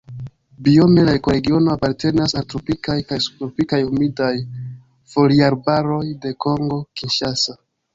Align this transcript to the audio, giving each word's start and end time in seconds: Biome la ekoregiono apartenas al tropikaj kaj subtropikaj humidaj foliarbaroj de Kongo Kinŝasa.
Biome 0.67 1.03
la 1.09 1.13
ekoregiono 1.17 1.75
apartenas 1.75 2.35
al 2.41 2.49
tropikaj 2.55 2.97
kaj 3.13 3.21
subtropikaj 3.29 3.83
humidaj 3.93 4.33
foliarbaroj 5.17 6.05
de 6.27 6.39
Kongo 6.47 6.85
Kinŝasa. 7.01 7.63